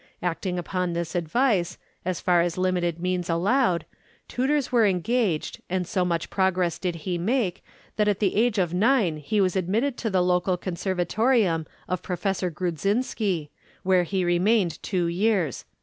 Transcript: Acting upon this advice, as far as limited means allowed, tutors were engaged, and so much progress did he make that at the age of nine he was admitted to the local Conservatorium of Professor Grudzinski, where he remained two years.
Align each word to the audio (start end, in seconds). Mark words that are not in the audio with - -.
Acting 0.23 0.57
upon 0.57 0.93
this 0.93 1.13
advice, 1.13 1.77
as 2.03 2.19
far 2.19 2.41
as 2.41 2.57
limited 2.57 2.99
means 2.99 3.29
allowed, 3.29 3.85
tutors 4.27 4.71
were 4.71 4.87
engaged, 4.87 5.61
and 5.69 5.85
so 5.85 6.03
much 6.03 6.31
progress 6.31 6.79
did 6.79 6.95
he 7.05 7.19
make 7.19 7.63
that 7.97 8.07
at 8.07 8.17
the 8.17 8.35
age 8.35 8.57
of 8.57 8.73
nine 8.73 9.17
he 9.17 9.39
was 9.39 9.55
admitted 9.55 9.97
to 9.97 10.09
the 10.09 10.23
local 10.23 10.57
Conservatorium 10.57 11.67
of 11.87 12.01
Professor 12.01 12.49
Grudzinski, 12.49 13.49
where 13.83 14.01
he 14.01 14.25
remained 14.25 14.81
two 14.81 15.05
years. 15.05 15.65